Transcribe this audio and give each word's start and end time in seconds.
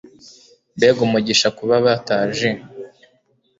Mbega 0.75 0.99
umugisha 1.07 1.47
kuba 1.57 1.75
bataje. 1.85 2.49